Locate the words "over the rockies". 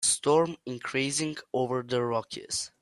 1.53-2.71